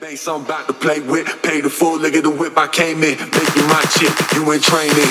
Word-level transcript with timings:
Bass 0.00 0.26
I'm 0.26 0.42
about 0.42 0.66
to 0.68 0.72
play 0.72 1.00
with. 1.00 1.26
Pay 1.42 1.60
the 1.60 1.68
full 1.68 1.98
leg 1.98 2.16
of 2.16 2.22
the 2.22 2.30
whip 2.30 2.56
I 2.56 2.66
came 2.66 3.02
in. 3.02 3.18
You 3.18 3.66
my 3.68 3.84
chick, 3.90 4.14
you 4.34 4.50
in 4.52 4.60
training. 4.60 5.08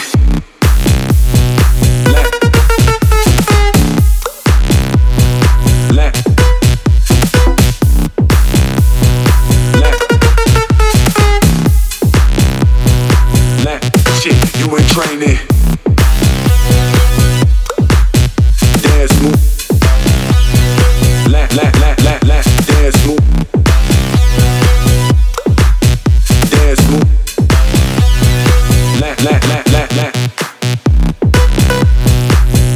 Left. 2.11 2.50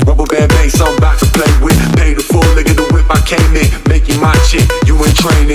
Rubber 0.05 0.25
band 0.27 0.49
bass 0.49 0.79
I'm 0.79 0.95
about 0.97 1.17
to 1.19 1.25
play 1.33 1.51
with. 1.63 1.79
Pay 1.97 2.13
the 2.13 2.21
full 2.21 2.45
leg 2.53 2.69
of 2.69 2.75
the 2.75 2.85
whip 2.93 3.09
I 3.09 3.19
came 3.25 3.55
in. 3.55 3.69
Make 3.89 4.07
you 4.85 4.95
in 5.03 5.11
train' 5.13 5.49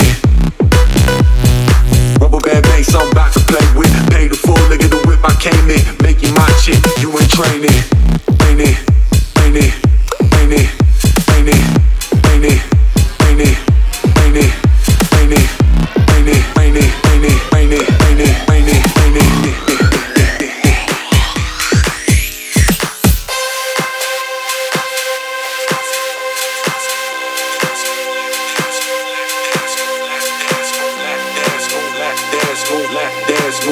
Rubber 2.19 2.39
bad 2.39 2.63
I'm 2.95 3.09
to 3.33 3.39
play 3.47 3.65
with, 3.75 3.91
pay 4.11 4.27
the 4.27 4.35
full, 4.35 4.55
look 4.69 4.83
at 4.83 4.89
the 4.89 5.01
whip 5.07 5.19
I 5.23 5.35
came 5.35 5.69
in, 5.69 5.83
making 6.03 6.33
my 6.33 6.47
chick, 6.63 6.79
you 6.99 7.10
dance 32.91 33.65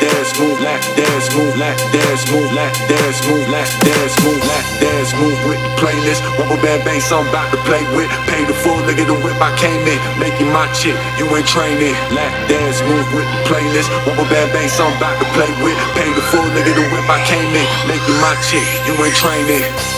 dance 0.00 0.32
move, 0.40 0.60
like 0.60 0.82
dance 0.96 1.28
move, 1.34 1.56
like 1.56 1.76
dance 1.92 2.24
move, 2.32 2.52
like 2.52 2.72
dance 2.88 3.20
move, 3.28 3.48
like 3.48 3.68
dance 3.80 4.16
move, 4.24 4.42
like 4.44 4.64
dance 4.80 5.12
move, 5.16 5.38
with 5.48 5.60
the 5.60 5.72
playlist. 5.80 6.20
Rubber 6.38 6.60
bass 6.84 7.10
I'm 7.12 7.24
to 7.28 7.58
play 7.64 7.84
with. 7.96 8.10
Pay 8.28 8.44
the 8.44 8.54
full 8.54 8.76
nigga 8.84 9.06
the 9.06 9.16
whip 9.24 9.40
I 9.40 9.54
came 9.56 9.84
in, 9.88 9.98
making 10.20 10.52
my 10.52 10.68
chick. 10.72 10.96
You 11.18 11.24
ain't 11.32 11.48
training, 11.48 11.96
like 12.12 12.32
dance 12.48 12.80
move 12.84 13.08
with 13.12 13.24
the 13.24 13.40
playlist. 13.48 13.88
Rubber 14.06 14.28
band 14.28 14.52
bass 14.52 14.78
I'm 14.80 14.92
about 14.96 15.16
to 15.20 15.26
play 15.32 15.50
with. 15.64 15.76
Pay 15.96 16.12
the 16.12 16.24
full 16.28 16.44
nigga 16.52 16.72
the 16.76 16.84
whip 16.92 17.08
I 17.08 17.24
came 17.24 17.52
in, 17.52 17.66
making 17.88 18.18
my 18.20 18.36
chick. 18.44 18.66
You 18.84 18.94
ain't 19.00 19.16
training. 19.16 19.97